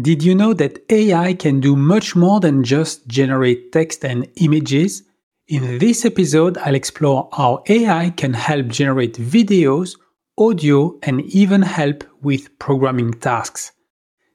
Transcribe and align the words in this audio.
Did 0.00 0.22
you 0.22 0.34
know 0.34 0.54
that 0.54 0.78
AI 0.90 1.34
can 1.34 1.60
do 1.60 1.76
much 1.76 2.16
more 2.16 2.40
than 2.40 2.64
just 2.64 3.06
generate 3.08 3.72
text 3.72 4.06
and 4.06 4.26
images? 4.36 5.02
In 5.48 5.76
this 5.78 6.06
episode, 6.06 6.56
I'll 6.56 6.74
explore 6.74 7.28
how 7.30 7.62
AI 7.68 8.08
can 8.16 8.32
help 8.32 8.68
generate 8.68 9.18
videos, 9.18 9.98
audio, 10.38 10.98
and 11.02 11.20
even 11.20 11.60
help 11.60 12.04
with 12.22 12.58
programming 12.58 13.12
tasks. 13.12 13.72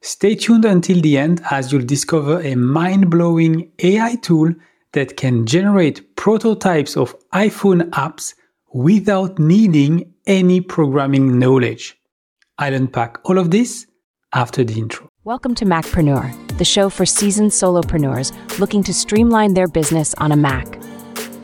Stay 0.03 0.35
tuned 0.35 0.63
until 0.63 1.01
the 1.01 1.17
end 1.17 1.41
as 1.49 1.71
you'll 1.71 1.81
discover 1.81 2.39
a 2.41 2.53
mind 2.53 3.09
blowing 3.09 3.71
AI 3.79 4.13
tool 4.17 4.53
that 4.91 5.17
can 5.17 5.47
generate 5.47 6.15
prototypes 6.15 6.95
of 6.95 7.15
iPhone 7.31 7.89
apps 7.89 8.35
without 8.75 9.39
needing 9.39 10.13
any 10.27 10.61
programming 10.61 11.39
knowledge. 11.39 11.97
I'll 12.59 12.75
unpack 12.75 13.17
all 13.27 13.39
of 13.39 13.49
this 13.49 13.87
after 14.33 14.63
the 14.63 14.77
intro. 14.77 15.09
Welcome 15.27 15.55
to 15.55 15.65
Macpreneur, 15.65 16.57
the 16.57 16.63
show 16.63 16.89
for 16.89 17.05
seasoned 17.05 17.51
solopreneurs 17.51 18.31
looking 18.59 18.81
to 18.83 18.93
streamline 18.93 19.55
their 19.55 19.67
business 19.67 20.13
on 20.13 20.31
a 20.31 20.37
Mac. 20.37 20.79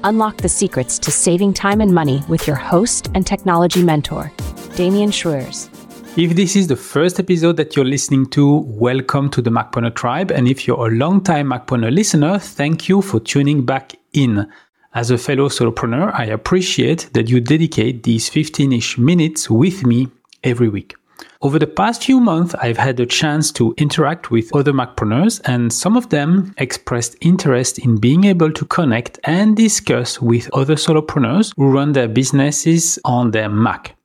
Unlock 0.06 0.38
the 0.38 0.48
secrets 0.48 0.98
to 1.00 1.12
saving 1.12 1.54
time 1.54 1.82
and 1.82 1.94
money 1.94 2.24
with 2.30 2.48
your 2.48 2.56
host 2.56 3.12
and 3.14 3.28
technology 3.28 3.84
mentor, 3.84 4.32
Damien 4.78 5.12
Schreurs. 5.12 5.70
If 6.16 6.34
this 6.34 6.56
is 6.56 6.68
the 6.68 6.78
first 6.78 7.20
episode 7.20 7.58
that 7.58 7.76
you're 7.76 7.84
listening 7.84 8.28
to, 8.28 8.60
welcome 8.68 9.30
to 9.32 9.42
the 9.42 9.50
Macpreneur 9.50 9.94
tribe. 9.94 10.32
And 10.32 10.48
if 10.48 10.66
you're 10.66 10.88
a 10.88 10.96
long-time 10.96 11.50
Macpreneur 11.50 11.94
listener, 11.94 12.40
thank 12.40 12.88
you 12.88 13.02
for 13.02 13.20
tuning 13.20 13.66
back 13.66 13.96
in. 14.14 14.50
As 14.94 15.12
a 15.12 15.18
fellow 15.18 15.50
solopreneur, 15.50 16.18
I 16.18 16.28
appreciate 16.28 17.10
that 17.12 17.28
you 17.28 17.42
dedicate 17.42 18.04
these 18.04 18.30
15-ish 18.30 18.98
minutes 18.98 19.50
with 19.50 19.86
me 19.86 20.08
every 20.42 20.70
week. 20.70 20.96
Over 21.42 21.60
the 21.60 21.68
past 21.68 22.04
few 22.04 22.20
months, 22.20 22.56
I've 22.56 22.78
had 22.78 23.00
a 23.00 23.06
chance 23.06 23.52
to 23.54 23.74
interact 23.78 24.32
with 24.32 24.54
other 24.56 24.74
Macpreneurs, 24.74 25.42
and 25.46 25.72
some 25.72 25.98
of 25.98 26.10
them 26.10 26.54
expressed 26.58 27.16
interest 27.22 27.80
in 27.80 27.98
being 27.98 28.24
able 28.24 28.52
to 28.52 28.66
connect 28.66 29.20
and 29.24 29.56
discuss 29.56 30.22
with 30.22 30.50
other 30.54 30.76
solopreneurs 30.76 31.54
who 31.56 31.70
run 31.70 31.92
their 31.92 32.08
businesses 32.08 33.00
on 33.04 33.32
their 33.32 33.50
Mac. 33.50 33.96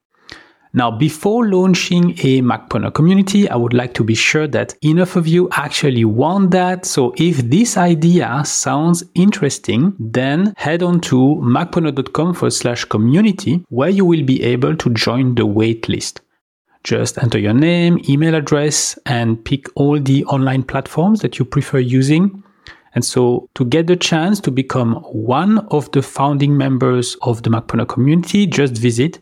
Now, 0.75 0.91
before 0.91 1.49
launching 1.49 2.11
a 2.19 2.43
Macpreneur 2.43 2.93
community, 2.93 3.49
I 3.49 3.57
would 3.57 3.73
like 3.73 3.95
to 3.95 4.05
be 4.05 4.15
sure 4.15 4.47
that 4.49 4.75
enough 4.83 5.17
of 5.17 5.27
you 5.27 5.49
actually 5.53 6.05
want 6.05 6.51
that. 6.51 6.85
So 6.85 7.15
if 7.17 7.39
this 7.39 7.77
idea 7.79 8.43
sounds 8.45 9.03
interesting, 9.15 9.95
then 9.99 10.53
head 10.59 10.83
on 10.83 11.01
to 11.03 11.17
macpreneur.com 11.17 12.35
forward 12.35 12.53
slash 12.53 12.85
community 12.85 13.65
where 13.71 13.89
you 13.89 14.05
will 14.05 14.25
be 14.25 14.43
able 14.43 14.77
to 14.77 14.91
join 14.91 15.35
the 15.35 15.47
waitlist. 15.47 16.21
Just 16.89 17.23
enter 17.23 17.39
your 17.39 17.53
name, 17.53 18.01
email 18.09 18.35
address, 18.35 18.99
and 19.05 19.45
pick 19.45 19.67
all 19.75 20.01
the 20.01 20.25
online 20.25 20.63
platforms 20.63 21.21
that 21.21 21.39
you 21.39 21.45
prefer 21.45 21.81
using. 21.81 22.43
And 22.95 23.05
so 23.05 23.47
to 23.57 23.67
get 23.67 23.89
the 23.89 23.95
chance 23.95 24.41
to 24.41 24.51
become 24.51 24.95
one 25.13 25.59
of 25.71 25.93
the 25.93 26.01
founding 26.01 26.57
members 26.57 27.15
of 27.21 27.43
the 27.43 27.51
Macpreneur 27.51 27.87
community, 27.87 28.47
just 28.47 28.79
visit 28.79 29.19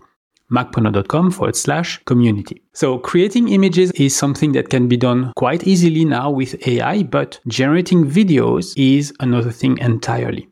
macpreneur.com 0.53 1.33
forward 1.33 1.57
slash 1.57 2.01
community. 2.05 2.63
So 2.73 3.01
creating 3.01 3.49
images 3.49 3.91
is 3.97 4.15
something 4.15 4.53
that 4.53 4.69
can 4.69 4.87
be 4.87 4.97
done 4.97 5.33
quite 5.37 5.67
easily 5.67 6.05
now 6.05 6.31
with 6.31 6.69
AI, 6.69 7.03
but 7.03 7.41
generating 7.49 8.09
videos 8.09 8.75
is 8.77 9.13
another 9.19 9.51
thing 9.51 9.77
entirely. 9.79 10.49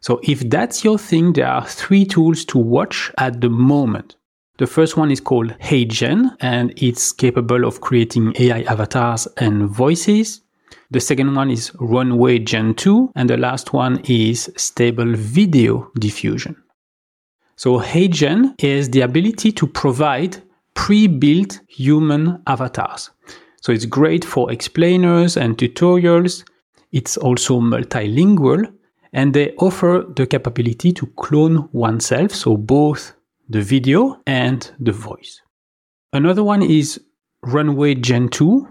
So 0.00 0.18
if 0.24 0.40
that's 0.50 0.82
your 0.82 0.98
thing, 0.98 1.34
there 1.34 1.46
are 1.46 1.64
three 1.64 2.04
tools 2.04 2.44
to 2.46 2.58
watch 2.58 3.12
at 3.16 3.40
the 3.40 3.48
moment. 3.48 4.16
The 4.58 4.66
first 4.66 4.96
one 4.96 5.12
is 5.12 5.20
called 5.20 5.54
HeyGen 5.60 6.36
and 6.40 6.72
it's 6.76 7.12
capable 7.12 7.64
of 7.64 7.80
creating 7.80 8.34
AI 8.40 8.62
avatars 8.62 9.28
and 9.36 9.68
voices. 9.68 10.40
The 10.90 10.98
second 10.98 11.32
one 11.36 11.48
is 11.52 11.70
Runway 11.78 12.40
Gen 12.40 12.74
2 12.74 13.12
and 13.14 13.30
the 13.30 13.36
last 13.36 13.72
one 13.72 14.00
is 14.08 14.50
Stable 14.56 15.14
Video 15.14 15.92
Diffusion. 16.00 16.56
So 17.54 17.78
HeyGen 17.78 18.60
is 18.60 18.90
the 18.90 19.02
ability 19.02 19.52
to 19.52 19.66
provide 19.68 20.42
pre-built 20.74 21.60
human 21.68 22.42
avatars. 22.48 23.10
So 23.60 23.70
it's 23.70 23.86
great 23.86 24.24
for 24.24 24.50
explainers 24.50 25.36
and 25.36 25.56
tutorials. 25.56 26.42
It's 26.90 27.16
also 27.16 27.60
multilingual 27.60 28.72
and 29.12 29.34
they 29.34 29.52
offer 29.58 30.04
the 30.16 30.26
capability 30.26 30.90
to 30.94 31.06
clone 31.16 31.68
oneself. 31.72 32.34
So 32.34 32.56
both 32.56 33.12
the 33.48 33.62
video 33.62 34.20
and 34.26 34.70
the 34.78 34.92
voice. 34.92 35.40
Another 36.12 36.44
one 36.44 36.62
is 36.62 37.00
Runway 37.42 37.94
Gen 37.94 38.28
2. 38.28 38.66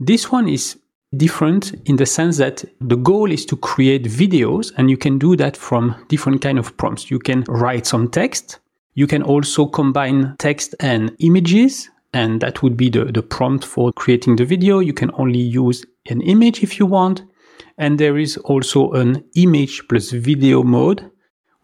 This 0.00 0.30
one 0.30 0.48
is 0.48 0.78
different 1.16 1.72
in 1.88 1.96
the 1.96 2.06
sense 2.06 2.38
that 2.38 2.64
the 2.80 2.96
goal 2.96 3.30
is 3.30 3.46
to 3.46 3.56
create 3.56 4.04
videos 4.04 4.72
and 4.76 4.90
you 4.90 4.96
can 4.96 5.18
do 5.18 5.36
that 5.36 5.56
from 5.56 5.94
different 6.08 6.42
kind 6.42 6.58
of 6.58 6.76
prompts. 6.76 7.10
You 7.10 7.18
can 7.18 7.44
write 7.48 7.86
some 7.86 8.10
text. 8.10 8.58
You 8.94 9.06
can 9.06 9.22
also 9.22 9.66
combine 9.66 10.36
text 10.38 10.74
and 10.80 11.14
images 11.20 11.88
and 12.12 12.40
that 12.40 12.62
would 12.62 12.76
be 12.76 12.90
the, 12.90 13.06
the 13.06 13.22
prompt 13.22 13.64
for 13.64 13.92
creating 13.92 14.36
the 14.36 14.44
video. 14.44 14.78
You 14.78 14.92
can 14.92 15.10
only 15.14 15.40
use 15.40 15.84
an 16.08 16.20
image 16.22 16.62
if 16.62 16.78
you 16.78 16.86
want. 16.86 17.22
And 17.76 17.98
there 17.98 18.18
is 18.18 18.36
also 18.36 18.92
an 18.92 19.24
image 19.34 19.82
plus 19.88 20.10
video 20.10 20.62
mode 20.62 21.10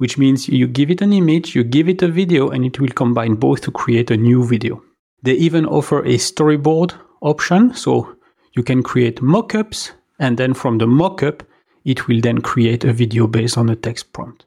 which 0.01 0.17
means 0.17 0.49
you 0.49 0.67
give 0.67 0.91
it 0.91 1.03
an 1.03 1.13
image, 1.13 1.55
you 1.55 1.63
give 1.63 1.87
it 1.87 2.01
a 2.01 2.09
video, 2.09 2.49
and 2.49 2.65
it 2.65 2.81
will 2.81 2.89
combine 2.89 3.35
both 3.35 3.61
to 3.61 3.71
create 3.71 4.11
a 4.11 4.17
new 4.17 4.43
video. 4.43 4.83
They 5.23 5.35
even 5.35 5.67
offer 5.67 5.99
a 6.01 6.17
storyboard 6.17 6.95
option, 7.21 7.75
so 7.75 8.17
you 8.55 8.63
can 8.63 8.83
create 8.83 9.21
mockups, 9.21 9.91
and 10.19 10.39
then 10.39 10.55
from 10.55 10.79
the 10.79 10.87
mockup, 10.87 11.43
it 11.85 12.09
will 12.09 12.19
then 12.23 12.41
create 12.41 12.83
a 12.83 12.95
video 12.95 13.27
based 13.27 13.59
on 13.59 13.69
a 13.69 13.77
text 13.77 14.11
prompt. 14.15 14.47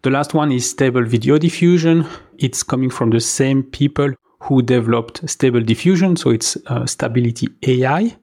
The 0.00 0.10
last 0.10 0.32
one 0.32 0.50
is 0.50 0.70
Stable 0.70 1.04
Video 1.04 1.36
Diffusion. 1.36 2.06
It's 2.38 2.62
coming 2.62 2.88
from 2.88 3.10
the 3.10 3.20
same 3.20 3.62
people 3.62 4.14
who 4.40 4.62
developed 4.62 5.28
Stable 5.28 5.60
Diffusion, 5.60 6.16
so 6.16 6.30
it's 6.30 6.56
uh, 6.68 6.86
Stability 6.86 7.48
AI. 7.62 8.16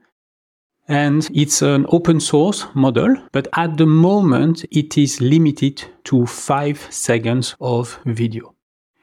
And 0.89 1.29
it's 1.33 1.61
an 1.61 1.85
open 1.89 2.19
source 2.19 2.65
model, 2.73 3.15
but 3.31 3.47
at 3.53 3.77
the 3.77 3.85
moment 3.85 4.65
it 4.71 4.97
is 4.97 5.21
limited 5.21 5.85
to 6.05 6.25
five 6.25 6.85
seconds 6.89 7.55
of 7.61 7.99
video. 8.05 8.55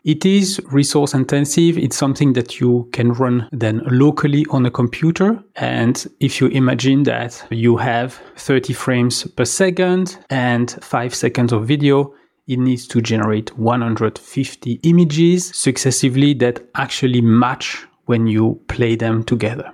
It 0.03 0.25
is 0.25 0.61
resource 0.71 1.15
intensive. 1.15 1.79
It's 1.79 1.97
something 1.97 2.33
that 2.35 2.61
you 2.61 2.89
can 2.93 3.13
run 3.13 3.49
then 3.51 3.83
locally 3.87 4.47
on 4.51 4.67
a 4.67 4.71
computer. 4.71 5.43
And 5.57 6.07
if 6.21 6.41
you 6.41 6.47
imagine 6.49 7.03
that 7.05 7.45
you 7.51 7.77
have 7.77 8.21
30 8.37 8.73
frames 8.73 9.25
per 9.25 9.45
second 9.45 10.19
and 10.31 10.79
five 10.81 11.13
seconds 11.13 11.53
of 11.53 11.67
video, 11.67 12.15
it 12.47 12.59
needs 12.59 12.87
to 12.89 13.01
generate 13.01 13.59
150 13.59 14.81
images 14.85 15.51
successively 15.57 16.35
that 16.35 16.69
actually 16.77 17.21
match 17.21 17.85
when 18.05 18.29
you 18.29 18.61
play 18.69 18.95
them 18.95 19.25
together. 19.25 19.73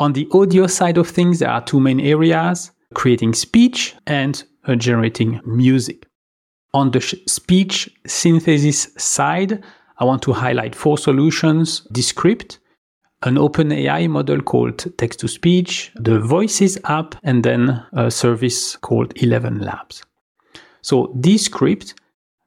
On 0.00 0.12
the 0.12 0.26
audio 0.32 0.66
side 0.66 0.98
of 0.98 1.08
things, 1.08 1.38
there 1.38 1.50
are 1.50 1.64
two 1.64 1.78
main 1.78 2.00
areas 2.00 2.72
creating 2.94 3.34
speech 3.34 3.94
and 4.06 4.42
uh, 4.66 4.74
generating 4.74 5.40
music. 5.44 6.06
On 6.72 6.90
the 6.90 7.00
sh- 7.00 7.14
speech 7.28 7.88
synthesis 8.04 8.88
side, 8.96 9.62
I 9.98 10.04
want 10.04 10.22
to 10.22 10.32
highlight 10.32 10.74
four 10.74 10.98
solutions 10.98 11.86
Descript, 11.92 12.58
an 13.22 13.36
OpenAI 13.36 14.08
model 14.10 14.42
called 14.42 14.84
Text 14.98 15.20
to 15.20 15.28
Speech, 15.28 15.92
the 15.94 16.18
Voices 16.18 16.76
app, 16.84 17.14
and 17.22 17.44
then 17.44 17.80
a 17.92 18.10
service 18.10 18.76
called 18.76 19.14
ElevenLabs. 19.14 20.02
So, 20.82 21.14
Descript, 21.20 21.94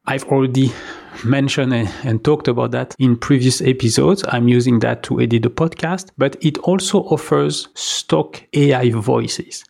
I've 0.07 0.23
already 0.25 0.71
mentioned 1.25 1.73
and, 1.73 1.93
and, 2.03 2.23
talked 2.23 2.47
about 2.47 2.71
that 2.71 2.95
in 2.97 3.17
previous 3.17 3.61
episodes. 3.61 4.23
I'm 4.29 4.47
using 4.47 4.79
that 4.79 5.03
to 5.03 5.19
edit 5.19 5.43
the 5.43 5.49
podcast, 5.49 6.11
but 6.17 6.37
it 6.41 6.57
also 6.59 6.99
offers 7.03 7.67
stock 7.73 8.41
AI 8.53 8.91
voices. 8.91 9.65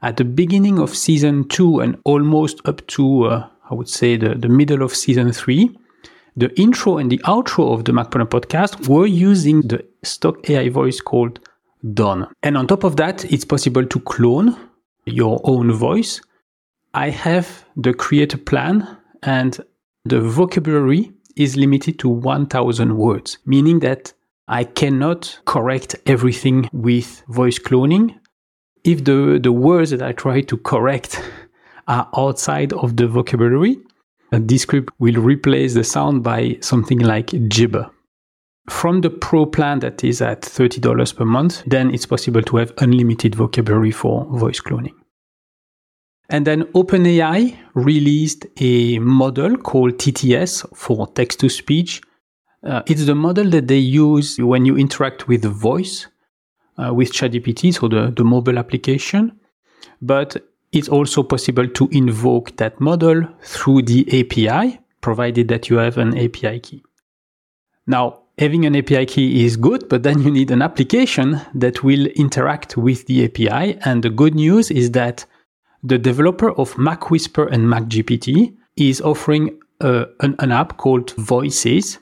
At 0.00 0.16
the 0.16 0.24
beginning 0.24 0.78
of 0.78 0.96
season 0.96 1.46
two 1.48 1.80
and 1.80 1.98
almost 2.04 2.66
up 2.66 2.86
to, 2.88 3.24
uh, 3.24 3.48
I 3.70 3.74
would 3.74 3.88
say, 3.88 4.16
the, 4.16 4.34
the 4.34 4.48
middle 4.48 4.82
of 4.82 4.94
season 4.94 5.30
three, 5.32 5.76
the 6.36 6.58
intro 6.58 6.96
and 6.96 7.10
the 7.12 7.18
outro 7.18 7.74
of 7.74 7.84
the 7.84 7.92
Macpreneur 7.92 8.26
podcast 8.26 8.88
were 8.88 9.06
using 9.06 9.60
the 9.62 9.84
stock 10.02 10.48
AI 10.48 10.70
voice 10.70 11.00
called 11.00 11.38
Dawn. 11.92 12.26
And 12.42 12.56
on 12.56 12.66
top 12.66 12.84
of 12.84 12.96
that, 12.96 13.30
it's 13.30 13.44
possible 13.44 13.84
to 13.84 14.00
clone 14.00 14.56
your 15.04 15.40
own 15.44 15.72
voice. 15.72 16.22
I 16.94 17.10
have 17.10 17.66
the 17.76 17.92
creator 17.92 18.38
plan 18.38 18.96
and 19.22 19.60
the 20.04 20.20
vocabulary 20.20 21.12
is 21.36 21.56
limited 21.56 21.98
to 22.00 22.08
1000 22.08 22.96
words, 22.96 23.38
meaning 23.46 23.80
that 23.80 24.12
I 24.48 24.64
cannot 24.64 25.40
correct 25.44 25.96
everything 26.06 26.68
with 26.72 27.22
voice 27.28 27.58
cloning. 27.58 28.18
If 28.84 29.04
the, 29.04 29.38
the 29.42 29.52
words 29.52 29.90
that 29.90 30.02
I 30.02 30.12
try 30.12 30.40
to 30.42 30.56
correct 30.58 31.22
are 31.88 32.08
outside 32.16 32.72
of 32.72 32.96
the 32.96 33.06
vocabulary, 33.06 33.78
Descript 34.46 34.92
will 34.98 35.20
replace 35.20 35.74
the 35.74 35.84
sound 35.84 36.22
by 36.22 36.56
something 36.60 36.98
like 36.98 37.48
gibber. 37.48 37.90
From 38.70 39.02
the 39.02 39.10
Pro 39.10 39.44
plan 39.44 39.80
that 39.80 40.02
is 40.02 40.22
at 40.22 40.42
$30 40.42 41.16
per 41.16 41.24
month, 41.24 41.62
then 41.66 41.92
it's 41.92 42.06
possible 42.06 42.42
to 42.42 42.56
have 42.56 42.72
unlimited 42.78 43.34
vocabulary 43.34 43.90
for 43.90 44.24
voice 44.38 44.60
cloning. 44.60 44.94
And 46.32 46.46
then 46.46 46.62
OpenAI 46.72 47.58
released 47.74 48.46
a 48.58 48.98
model 48.98 49.58
called 49.58 49.98
TTS 49.98 50.66
for 50.74 51.06
text 51.08 51.40
to 51.40 51.50
speech. 51.50 52.00
Uh, 52.64 52.80
it's 52.86 53.04
the 53.04 53.14
model 53.14 53.50
that 53.50 53.68
they 53.68 53.76
use 53.76 54.38
when 54.38 54.64
you 54.64 54.78
interact 54.78 55.28
with 55.28 55.44
voice 55.44 56.06
uh, 56.78 56.94
with 56.94 57.12
ChatGPT, 57.12 57.74
so 57.74 57.86
the, 57.86 58.14
the 58.16 58.24
mobile 58.24 58.58
application. 58.58 59.38
But 60.00 60.38
it's 60.72 60.88
also 60.88 61.22
possible 61.22 61.68
to 61.68 61.88
invoke 61.92 62.56
that 62.56 62.80
model 62.80 63.28
through 63.42 63.82
the 63.82 64.06
API, 64.08 64.80
provided 65.02 65.48
that 65.48 65.68
you 65.68 65.76
have 65.76 65.98
an 65.98 66.16
API 66.16 66.60
key. 66.60 66.82
Now, 67.86 68.20
having 68.38 68.64
an 68.64 68.74
API 68.74 69.04
key 69.04 69.44
is 69.44 69.58
good, 69.58 69.86
but 69.90 70.02
then 70.02 70.22
you 70.22 70.30
need 70.30 70.50
an 70.50 70.62
application 70.62 71.42
that 71.54 71.84
will 71.84 72.06
interact 72.06 72.78
with 72.78 73.06
the 73.06 73.26
API. 73.26 73.78
And 73.84 74.02
the 74.02 74.08
good 74.08 74.34
news 74.34 74.70
is 74.70 74.92
that 74.92 75.26
the 75.82 75.98
developer 75.98 76.52
of 76.52 76.74
MacWhisper 76.74 77.50
and 77.50 77.64
MacGPT 77.64 78.56
is 78.76 79.00
offering 79.00 79.58
uh, 79.80 80.06
an, 80.20 80.36
an 80.38 80.52
app 80.52 80.76
called 80.76 81.10
Voices. 81.12 81.98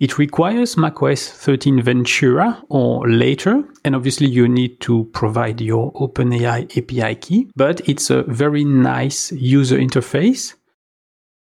It 0.00 0.18
requires 0.18 0.76
macOS 0.76 1.30
13 1.30 1.80
Ventura 1.80 2.62
or 2.68 3.08
later, 3.08 3.62
and 3.84 3.94
obviously 3.94 4.26
you 4.26 4.48
need 4.48 4.80
to 4.80 5.04
provide 5.12 5.60
your 5.60 5.92
OpenAI 5.94 6.76
API 6.76 7.14
key, 7.14 7.50
but 7.56 7.88
it's 7.88 8.10
a 8.10 8.24
very 8.24 8.64
nice 8.64 9.32
user 9.32 9.78
interface. 9.78 10.54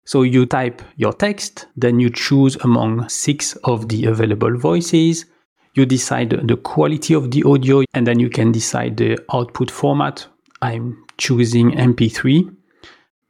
So 0.06 0.22
you 0.22 0.44
type 0.44 0.82
your 0.96 1.14
text, 1.14 1.66
then 1.76 1.98
you 1.98 2.10
choose 2.10 2.56
among 2.56 3.08
six 3.08 3.56
of 3.64 3.88
the 3.88 4.04
available 4.04 4.56
voices. 4.58 5.24
You 5.72 5.86
decide 5.86 6.30
the 6.30 6.56
quality 6.56 7.14
of 7.14 7.30
the 7.30 7.42
audio, 7.44 7.82
and 7.94 8.06
then 8.06 8.20
you 8.20 8.28
can 8.28 8.52
decide 8.52 8.98
the 8.98 9.18
output 9.32 9.70
format. 9.70 10.26
I'm 10.64 11.04
choosing 11.18 11.72
MP3. 11.72 12.50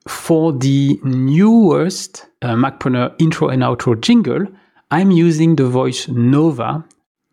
For 0.06 0.52
the 0.52 1.00
newest 1.02 2.26
uh, 2.42 2.54
Macpreneur 2.54 3.12
intro 3.18 3.48
and 3.48 3.62
outro 3.62 4.00
jingle, 4.00 4.46
I'm 4.92 5.10
using 5.10 5.56
the 5.56 5.66
voice 5.66 6.06
Nova, 6.08 6.84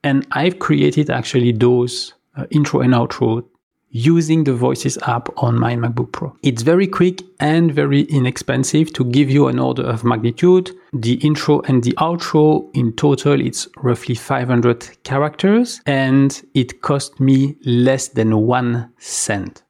and 0.03 0.25
I've 0.31 0.57
created 0.57 1.12
actually 1.12 1.51
those 1.51 2.13
uh, 2.36 2.48
intro 2.50 2.81
and 2.81 2.94
outro 2.94 3.45
using 3.92 4.45
the 4.45 4.53
Voices 4.53 4.98
app 5.06 5.27
on 5.38 5.59
my 5.59 5.75
MacBook 5.75 6.12
Pro. 6.13 6.36
It's 6.42 6.62
very 6.62 6.88
quick 6.88 7.21
and 7.39 7.71
very 7.71 8.03
inexpensive 8.03 8.94
to 8.94 9.03
give 9.03 9.30
you 9.30 9.48
an 9.48 9.59
order 9.59 9.83
of 9.83 10.03
magnitude. 10.03 10.71
The 10.94 11.15
intro 11.15 11.59
and 11.68 11.83
the 11.83 11.92
outro 12.00 12.69
in 12.74 12.94
total, 12.94 13.42
it's 13.42 13.68
roughly 13.77 14.15
500 14.15 15.03
characters 15.03 15.81
and 15.86 16.42
it 16.53 16.81
cost 16.81 17.19
me 17.19 17.57
less 17.65 18.07
than 18.07 18.48
one 18.48 18.92
cent. 18.98 19.63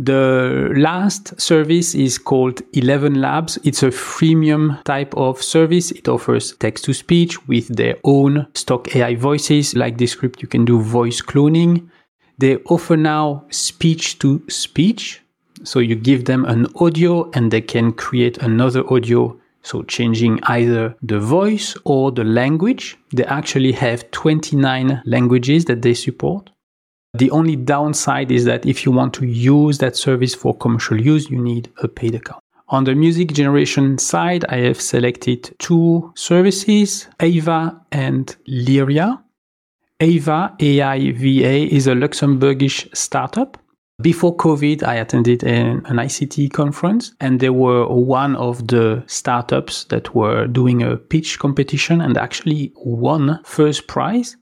The 0.00 0.72
last 0.76 1.40
service 1.40 1.92
is 1.96 2.18
called 2.18 2.62
ElevenLabs. 2.72 3.58
It's 3.64 3.82
a 3.82 3.88
freemium 3.88 4.80
type 4.84 5.12
of 5.16 5.42
service. 5.42 5.90
It 5.90 6.08
offers 6.08 6.54
text 6.60 6.84
to 6.84 6.94
speech 6.94 7.48
with 7.48 7.66
their 7.76 7.96
own 8.04 8.46
stock 8.54 8.94
AI 8.94 9.16
voices. 9.16 9.74
Like 9.74 9.96
Descript, 9.96 10.40
you 10.40 10.46
can 10.46 10.64
do 10.64 10.80
voice 10.80 11.20
cloning. 11.20 11.88
They 12.38 12.58
offer 12.66 12.96
now 12.96 13.44
speech 13.50 14.20
to 14.20 14.40
speech. 14.48 15.20
So 15.64 15.80
you 15.80 15.96
give 15.96 16.26
them 16.26 16.44
an 16.44 16.68
audio 16.76 17.28
and 17.32 17.50
they 17.50 17.60
can 17.60 17.92
create 17.92 18.38
another 18.38 18.88
audio. 18.92 19.36
So 19.64 19.82
changing 19.82 20.38
either 20.44 20.94
the 21.02 21.18
voice 21.18 21.76
or 21.84 22.12
the 22.12 22.22
language. 22.22 22.96
They 23.12 23.24
actually 23.24 23.72
have 23.72 24.08
29 24.12 25.02
languages 25.04 25.64
that 25.64 25.82
they 25.82 25.94
support. 25.94 26.50
The 27.18 27.32
only 27.32 27.56
downside 27.56 28.30
is 28.30 28.44
that 28.44 28.64
if 28.64 28.86
you 28.86 28.92
want 28.92 29.12
to 29.14 29.26
use 29.26 29.78
that 29.78 29.96
service 29.96 30.36
for 30.36 30.56
commercial 30.56 31.00
use, 31.00 31.28
you 31.28 31.42
need 31.42 31.68
a 31.82 31.88
paid 31.88 32.14
account. 32.14 32.44
On 32.68 32.84
the 32.84 32.94
music 32.94 33.32
generation 33.32 33.98
side, 33.98 34.44
I 34.50 34.58
have 34.58 34.80
selected 34.80 35.52
two 35.58 36.12
services, 36.14 37.08
Ava 37.18 37.84
and 37.90 38.36
Lyria. 38.46 39.20
Ava, 39.98 40.54
AIVA, 40.60 41.68
is 41.72 41.88
a 41.88 41.94
Luxembourgish 41.94 42.96
startup. 42.96 43.58
Before 44.00 44.36
COVID, 44.36 44.84
I 44.84 44.94
attended 44.94 45.42
an, 45.42 45.84
an, 45.86 45.96
ICT 45.96 46.52
conference 46.52 47.14
and 47.20 47.40
they 47.40 47.50
were 47.50 47.84
one 47.88 48.36
of 48.36 48.68
the 48.68 49.02
startups 49.08 49.86
that 49.86 50.14
were 50.14 50.46
doing 50.46 50.84
a 50.84 50.96
pitch 50.96 51.40
competition 51.40 52.00
and 52.00 52.16
actually 52.16 52.70
won 52.76 53.40
first 53.42 53.88
prize. 53.88 54.36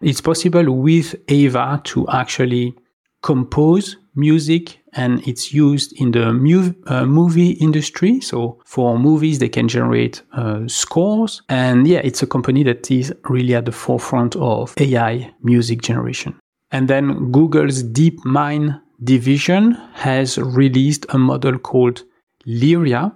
It's 0.00 0.20
possible 0.20 0.70
with 0.70 1.14
Ava 1.28 1.80
to 1.84 2.06
actually 2.08 2.74
compose 3.22 3.96
music 4.14 4.78
and 4.92 5.26
it's 5.26 5.52
used 5.52 5.92
in 6.00 6.12
the 6.12 6.32
mu- 6.32 6.74
uh, 6.86 7.04
movie 7.04 7.50
industry. 7.50 8.20
So 8.20 8.60
for 8.64 8.98
movies, 8.98 9.38
they 9.38 9.48
can 9.48 9.68
generate 9.68 10.22
uh, 10.32 10.66
scores. 10.66 11.42
And 11.48 11.86
yeah, 11.86 12.00
it's 12.04 12.22
a 12.22 12.26
company 12.26 12.62
that 12.64 12.90
is 12.90 13.12
really 13.28 13.54
at 13.54 13.64
the 13.64 13.72
forefront 13.72 14.36
of 14.36 14.74
AI 14.78 15.32
music 15.42 15.82
generation. 15.82 16.34
And 16.70 16.88
then 16.88 17.30
Google's 17.30 17.82
DeepMind 17.82 18.80
division 19.02 19.72
has 19.94 20.38
released 20.38 21.06
a 21.10 21.18
model 21.18 21.58
called 21.58 22.02
Lyria. 22.46 23.12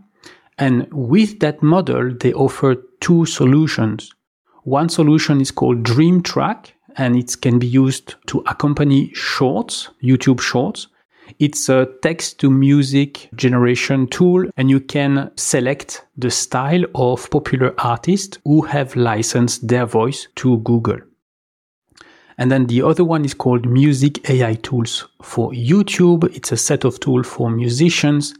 And 0.59 0.87
with 0.93 1.41
that 1.41 1.63
model, 1.63 2.15
they 2.15 2.33
offer 2.33 2.77
two 3.01 3.27
solutions. 3.27 4.13
One 4.65 4.89
solution 4.89 5.41
is 5.41 5.51
called 5.51 5.83
Dream 5.83 6.23
Track, 6.23 6.75
and 6.97 7.17
it 7.17 7.41
can 7.41 7.59
be 7.59 7.67
used 7.67 8.15
to 8.27 8.45
accompany 8.47 9.13
shorts, 9.13 9.89
YouTube 10.01 10.41
shorts. 10.41 10.87
It's 11.41 11.69
a 11.69 11.89
text 12.01 12.39
to 12.41 12.51
music 12.51 13.29
generation 13.35 14.07
tool, 14.07 14.49
and 14.57 14.71
you 14.71 14.79
can 14.79 15.33
select 15.37 16.07
the 16.17 16.31
style 16.31 16.85
of 16.95 17.29
popular 17.31 17.75
artists 17.79 18.39
who 18.45 18.63
have 18.63 18.95
licensed 18.95 19.67
their 19.67 19.85
voice 19.85 20.29
to 20.37 20.59
Google. 20.59 20.99
And 22.39 22.53
then 22.53 22.67
the 22.67 22.83
other 22.83 23.05
one 23.05 23.25
is 23.25 23.35
called 23.35 23.67
Music 23.67 24.31
AI 24.31 24.55
Tools 24.55 25.09
for 25.23 25.51
YouTube. 25.51 26.25
It's 26.37 26.53
a 26.53 26.57
set 26.57 26.85
of 26.85 27.01
tools 27.01 27.27
for 27.27 27.51
musicians 27.51 28.35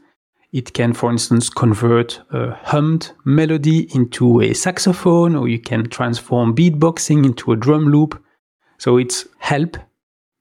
it 0.53 0.75
can, 0.75 0.93
for 0.93 1.11
instance, 1.11 1.49
convert 1.49 2.21
a 2.31 2.55
hummed 2.65 3.13
melody 3.25 3.89
into 3.95 4.41
a 4.43 4.53
saxophone, 4.53 5.35
or 5.35 5.49
you 5.49 5.59
can 5.59 5.89
transform 5.89 6.55
beatboxing 6.55 7.25
into 7.25 7.53
a 7.53 7.57
drum 7.57 7.87
loop. 7.89 8.23
So 8.79 8.99
it's 8.99 9.27
help 9.39 9.77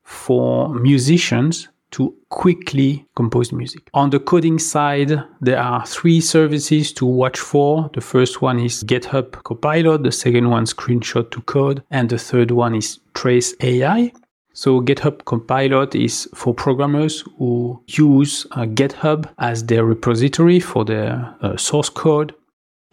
for 0.04 0.74
musicians 0.74 1.70
to 1.92 2.14
quickly 2.30 3.06
compose 3.16 3.52
music. 3.52 3.90
On 3.94 4.10
the 4.10 4.20
coding 4.20 4.60
side, 4.60 5.22
there 5.42 5.60
are 5.60 5.86
three 5.86 6.22
services 6.22 6.94
to 6.94 7.06
watch 7.06 7.40
for. 7.40 7.90
The 7.94 8.02
first 8.02 8.42
one 8.42 8.60
is 8.60 8.84
GitHub 8.84 9.44
Copilot, 9.44 10.04
the 10.04 10.12
second 10.12 10.50
one 10.50 10.66
Screenshot 10.66 11.32
to 11.32 11.42
Code, 11.42 11.84
and 11.92 12.10
the 12.10 12.18
third 12.18 12.52
one 12.52 12.76
is 12.76 13.00
TraceAI. 13.14 14.14
So 14.54 14.82
GitHub 14.82 15.24
Copilot 15.26 15.96
is 15.96 16.28
for 16.36 16.54
programmers 16.54 17.24
who 17.38 17.82
use 17.88 18.46
uh, 18.52 18.66
GitHub 18.66 19.30
as 19.38 19.66
their 19.66 19.86
repository 19.86 20.60
for 20.60 20.84
their 20.84 21.36
uh, 21.42 21.56
source 21.56 21.90
code. 21.90 22.36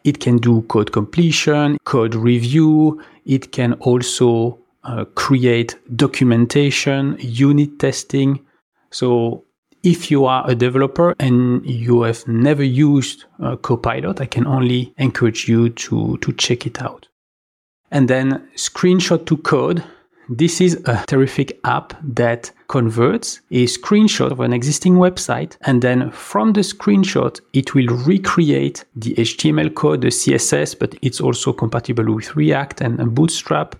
It 0.04 0.20
can 0.20 0.38
do 0.38 0.62
code 0.62 0.92
completion, 0.92 1.78
code 1.84 2.14
review. 2.14 3.02
It 3.24 3.50
can 3.50 3.72
also 3.74 4.58
uh, 4.84 5.04
create 5.16 5.76
documentation, 5.96 7.16
unit 7.18 7.78
testing. 7.80 8.40
So 8.90 9.44
if 9.82 10.10
you 10.10 10.26
are 10.26 10.48
a 10.48 10.54
developer 10.54 11.14
and 11.18 11.64
you 11.66 12.02
have 12.02 12.26
never 12.28 12.62
used 12.62 13.24
uh, 13.42 13.56
Copilot, 13.56 14.20
I 14.20 14.26
can 14.26 14.46
only 14.46 14.94
encourage 14.96 15.48
you 15.48 15.70
to, 15.70 16.18
to 16.18 16.32
check 16.34 16.66
it 16.66 16.80
out. 16.80 17.08
And 17.90 18.08
then 18.08 18.48
screenshot 18.54 19.26
to 19.26 19.36
code 19.38 19.82
this 20.28 20.60
is 20.60 20.74
a 20.84 21.04
terrific 21.06 21.58
app 21.64 21.94
that 22.02 22.50
converts 22.68 23.40
a 23.50 23.64
screenshot 23.64 24.30
of 24.30 24.40
an 24.40 24.52
existing 24.52 24.94
website 24.94 25.56
and 25.62 25.80
then 25.80 26.10
from 26.10 26.52
the 26.52 26.60
screenshot 26.60 27.40
it 27.54 27.74
will 27.74 27.88
recreate 28.04 28.84
the 28.94 29.14
HTML 29.14 29.74
code, 29.74 30.02
the 30.02 30.08
CSS, 30.08 30.78
but 30.78 30.94
it's 31.02 31.20
also 31.20 31.52
compatible 31.52 32.14
with 32.14 32.36
React 32.36 32.80
and 32.82 33.14
Bootstrap. 33.14 33.76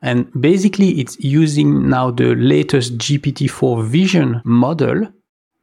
And 0.00 0.30
basically 0.40 1.00
it's 1.00 1.18
using 1.18 1.88
now 1.88 2.12
the 2.12 2.36
latest 2.36 2.98
GPT-4 2.98 3.84
vision 3.84 4.40
model 4.44 5.12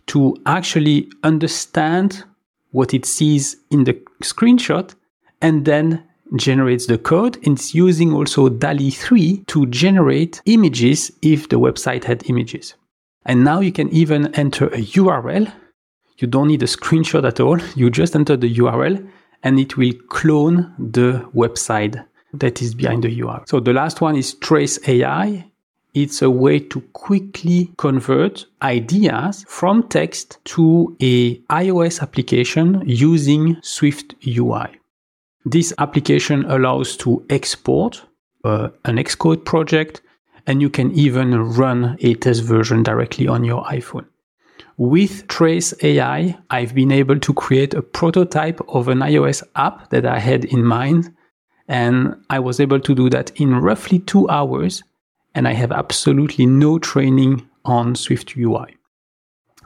to 0.07 0.35
actually 0.45 1.09
understand 1.23 2.23
what 2.71 2.93
it 2.93 3.05
sees 3.05 3.55
in 3.71 3.85
the 3.85 3.93
screenshot 4.21 4.93
and 5.41 5.63
then 5.63 6.03
generates 6.35 6.87
the 6.87 6.97
code 6.97 7.35
and 7.45 7.57
it's 7.57 7.75
using 7.75 8.13
also 8.13 8.49
DALL-E 8.49 8.91
3 8.91 9.43
to 9.47 9.65
generate 9.67 10.41
images 10.45 11.11
if 11.21 11.49
the 11.49 11.59
website 11.59 12.03
had 12.03 12.27
images. 12.29 12.75
And 13.25 13.43
now 13.43 13.59
you 13.59 13.71
can 13.71 13.89
even 13.89 14.33
enter 14.35 14.67
a 14.67 14.77
URL. 14.77 15.51
You 16.17 16.27
don't 16.27 16.47
need 16.47 16.63
a 16.63 16.67
screenshot 16.67 17.27
at 17.27 17.39
all. 17.39 17.59
You 17.75 17.89
just 17.89 18.15
enter 18.15 18.37
the 18.37 18.53
URL 18.55 19.07
and 19.43 19.59
it 19.59 19.77
will 19.77 19.93
clone 20.09 20.73
the 20.79 21.27
website 21.35 22.03
that 22.33 22.61
is 22.61 22.75
behind 22.75 23.03
the 23.03 23.19
URL. 23.19 23.47
So 23.47 23.59
the 23.59 23.73
last 23.73 24.01
one 24.01 24.15
is 24.15 24.35
TraceAI. 24.35 25.45
It's 25.93 26.21
a 26.21 26.29
way 26.29 26.59
to 26.59 26.81
quickly 26.91 27.71
convert 27.77 28.45
ideas 28.61 29.45
from 29.47 29.87
text 29.87 30.39
to 30.45 30.95
a 31.01 31.37
iOS 31.37 32.01
application 32.01 32.83
using 32.85 33.57
Swift 33.61 34.13
UI. 34.27 34.77
This 35.45 35.73
application 35.77 36.43
allows 36.45 36.97
to 36.97 37.23
export 37.29 38.03
uh, 38.43 38.69
an 38.83 38.97
Xcode 38.97 39.45
project 39.45 40.01
and 40.47 40.61
you 40.61 40.69
can 40.69 40.91
even 40.91 41.35
run 41.35 41.97
a 42.01 42.15
test 42.15 42.43
version 42.43 42.83
directly 42.83 43.27
on 43.27 43.43
your 43.43 43.63
iPhone. 43.65 44.05
With 44.77 45.27
TraceAI, 45.27 46.37
I've 46.49 46.75
been 46.75 46.91
able 46.91 47.19
to 47.19 47.33
create 47.33 47.73
a 47.73 47.81
prototype 47.81 48.59
of 48.67 48.87
an 48.87 48.99
iOS 48.99 49.43
app 49.55 49.89
that 49.91 50.05
I 50.05 50.19
had 50.19 50.45
in 50.45 50.65
mind. 50.65 51.13
And 51.67 52.15
I 52.29 52.39
was 52.39 52.59
able 52.59 52.79
to 52.79 52.93
do 52.93 53.09
that 53.09 53.31
in 53.39 53.55
roughly 53.55 53.99
two 53.99 54.29
hours. 54.29 54.83
And 55.33 55.47
I 55.47 55.53
have 55.53 55.71
absolutely 55.71 56.45
no 56.45 56.77
training 56.77 57.47
on 57.63 57.95
SwiftUI. 57.95 58.75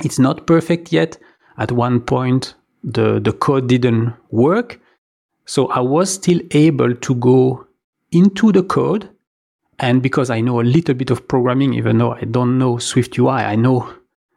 It's 0.03 0.19
not 0.19 0.45
perfect 0.45 0.93
yet. 0.93 1.17
At 1.57 1.71
one 1.71 1.99
point, 1.99 2.53
the, 2.83 3.19
the 3.19 3.33
code 3.33 3.67
didn't 3.67 4.13
work. 4.29 4.79
So 5.49 5.65
I 5.69 5.79
was 5.79 6.13
still 6.13 6.39
able 6.51 6.93
to 6.93 7.15
go 7.15 7.65
into 8.11 8.51
the 8.51 8.61
code. 8.61 9.09
And 9.79 9.99
because 9.99 10.29
I 10.29 10.41
know 10.41 10.61
a 10.61 10.71
little 10.75 10.93
bit 10.93 11.09
of 11.09 11.27
programming, 11.27 11.73
even 11.73 11.97
though 11.97 12.11
I 12.11 12.21
don't 12.21 12.59
know 12.59 12.75
SwiftUI, 12.75 13.47
I 13.47 13.55
know 13.55 13.91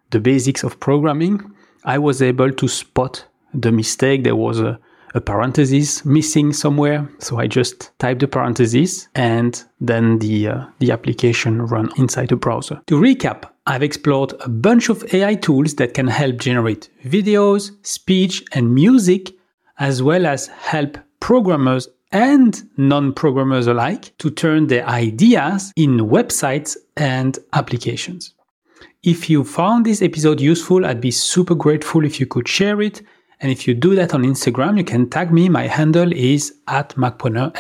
the 0.09 0.21
basics 0.21 0.65
of 0.65 0.81
programming, 0.81 1.53
I 1.85 1.99
was 1.99 2.23
able 2.23 2.51
to 2.53 2.67
spot 2.67 3.27
the 3.53 3.71
mistake. 3.71 4.25
There 4.25 4.37
was 4.37 4.59
a, 4.59 4.81
a 5.15 5.21
parenthesis 5.21 6.03
missing 6.07 6.55
somewhere. 6.55 7.07
So 7.19 7.39
I 7.39 7.47
just 7.47 7.91
typed 7.99 8.21
the 8.21 8.29
parenthesis 8.29 9.09
and 9.15 9.63
then 9.83 10.19
the, 10.19 10.49
uh, 10.49 10.65
the 10.79 10.93
application 10.93 11.61
run 11.61 11.91
inside 11.99 12.31
the 12.31 12.37
browser. 12.37 12.81
To 12.87 12.99
recap, 12.99 13.51
I've 13.67 13.83
explored 13.83 14.33
a 14.41 14.49
bunch 14.49 14.89
of 14.89 15.05
AI 15.13 15.35
tools 15.35 15.75
that 15.75 15.93
can 15.93 16.07
help 16.07 16.39
generate 16.39 16.89
videos, 17.05 17.73
speech, 17.83 18.43
and 18.53 18.75
music, 18.75 19.35
as 19.83 20.01
well 20.01 20.27
as 20.27 20.47
help 20.47 20.97
programmers 21.19 21.89
and 22.13 22.63
non-programmers 22.77 23.67
alike 23.67 24.17
to 24.19 24.31
turn 24.31 24.69
their 24.69 24.87
ideas 24.87 25.73
in 25.75 25.99
websites 25.99 26.77
and 26.97 27.37
applications. 27.53 28.33
If 29.03 29.29
you 29.29 29.43
found 29.43 29.85
this 29.85 30.01
episode 30.01 30.41
useful, 30.41 30.87
I'd 30.87 31.01
be 31.01 31.11
super 31.11 31.57
grateful 31.57 32.05
if 32.05 32.21
you 32.21 32.27
could 32.27 32.47
share 32.47 32.81
it. 32.81 33.03
And 33.41 33.51
if 33.51 33.67
you 33.67 33.75
do 33.75 33.97
that 33.97 34.15
on 34.15 34.23
Instagram, 34.23 34.79
you 34.79 34.85
can 34.85 35.11
tag 35.11 35.33
me. 35.33 35.49
My 35.49 35.67
handle 35.67 36.13
is 36.13 36.55
at 36.69 36.91
MacPreneur 36.91 37.53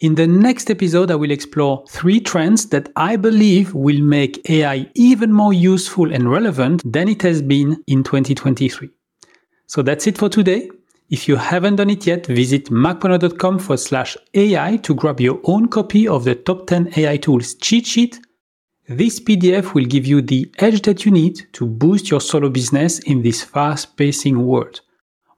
In 0.00 0.16
the 0.16 0.26
next 0.26 0.70
episode, 0.70 1.10
I 1.10 1.14
will 1.14 1.30
explore 1.30 1.84
three 1.88 2.20
trends 2.20 2.68
that 2.68 2.90
I 2.96 3.16
believe 3.16 3.72
will 3.72 4.02
make 4.02 4.46
AI 4.50 4.90
even 4.94 5.32
more 5.32 5.54
useful 5.54 6.12
and 6.12 6.30
relevant 6.30 6.82
than 6.84 7.08
it 7.08 7.22
has 7.22 7.40
been 7.40 7.82
in 7.86 8.04
2023. 8.04 8.90
So 9.68 9.80
that's 9.80 10.06
it 10.06 10.18
for 10.18 10.28
today. 10.28 10.68
If 11.10 11.28
you 11.28 11.36
haven't 11.36 11.76
done 11.76 11.90
it 11.90 12.06
yet, 12.06 12.26
visit 12.26 12.70
macpreneur.com 12.70 13.58
forward 13.58 13.80
slash 13.80 14.16
AI 14.32 14.76
to 14.78 14.94
grab 14.94 15.20
your 15.20 15.40
own 15.44 15.68
copy 15.68 16.08
of 16.08 16.24
the 16.24 16.34
top 16.34 16.66
10 16.66 16.92
AI 16.96 17.16
tools 17.18 17.54
cheat 17.54 17.86
sheet 17.86 18.20
this 18.90 19.20
PDF 19.20 19.72
will 19.72 19.84
give 19.84 20.04
you 20.04 20.20
the 20.20 20.52
edge 20.58 20.82
that 20.82 21.04
you 21.04 21.12
need 21.12 21.46
to 21.52 21.64
boost 21.64 22.10
your 22.10 22.20
solo 22.20 22.48
business 22.48 22.98
in 22.98 23.22
this 23.22 23.40
fast 23.40 23.96
pacing 23.96 24.44
world. 24.44 24.80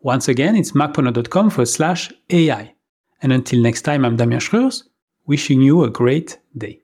Once 0.00 0.26
again, 0.26 0.56
it's 0.56 0.72
macpreneur.com 0.72 1.50
forward 1.50 1.68
slash 1.68 2.10
AI. 2.30 2.72
And 3.20 3.30
until 3.30 3.60
next 3.60 3.82
time, 3.82 4.06
I'm 4.06 4.16
Damien 4.16 4.40
Schreurs, 4.40 4.84
wishing 5.26 5.60
you 5.60 5.84
a 5.84 5.90
great 5.90 6.38
day. 6.56 6.80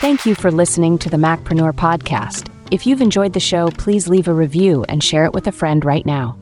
Thank 0.00 0.24
you 0.24 0.34
for 0.34 0.50
listening 0.50 0.96
to 1.00 1.10
the 1.10 1.18
Macpreneur 1.18 1.74
podcast. 1.74 2.50
If 2.70 2.86
you've 2.86 3.02
enjoyed 3.02 3.34
the 3.34 3.40
show, 3.40 3.68
please 3.68 4.08
leave 4.08 4.26
a 4.26 4.32
review 4.32 4.86
and 4.88 5.04
share 5.04 5.26
it 5.26 5.34
with 5.34 5.48
a 5.48 5.52
friend 5.52 5.84
right 5.84 6.06
now. 6.06 6.38